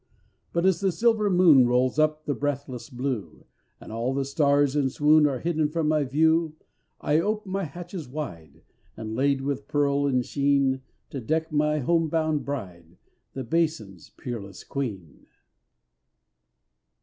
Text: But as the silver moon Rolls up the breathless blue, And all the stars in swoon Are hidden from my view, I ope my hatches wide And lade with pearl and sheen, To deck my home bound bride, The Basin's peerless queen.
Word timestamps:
But 0.51 0.65
as 0.65 0.79
the 0.79 0.91
silver 0.91 1.29
moon 1.29 1.67
Rolls 1.67 1.99
up 1.99 2.25
the 2.25 2.33
breathless 2.33 2.89
blue, 2.89 3.45
And 3.79 3.91
all 3.91 4.15
the 4.15 4.25
stars 4.25 4.75
in 4.75 4.89
swoon 4.89 5.27
Are 5.27 5.37
hidden 5.37 5.69
from 5.69 5.87
my 5.87 6.05
view, 6.05 6.55
I 6.99 7.19
ope 7.19 7.45
my 7.45 7.65
hatches 7.65 8.07
wide 8.09 8.63
And 8.97 9.13
lade 9.15 9.41
with 9.41 9.67
pearl 9.67 10.07
and 10.07 10.25
sheen, 10.25 10.81
To 11.11 11.21
deck 11.21 11.51
my 11.51 11.77
home 11.77 12.09
bound 12.09 12.43
bride, 12.45 12.97
The 13.33 13.43
Basin's 13.43 14.09
peerless 14.09 14.63
queen. 14.63 15.27